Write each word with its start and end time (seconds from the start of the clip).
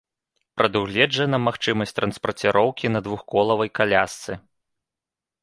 Прадугледжана 0.59 1.37
магчымасць 1.47 1.93
транспарціроўкі 1.99 2.85
на 2.95 2.99
двухколавай 3.09 3.69
калясцы. 3.83 4.41